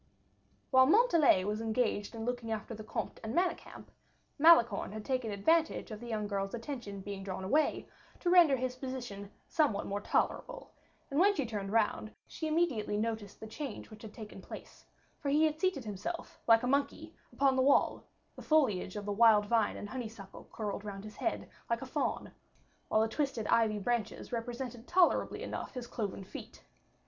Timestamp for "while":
0.71-0.87, 22.87-23.01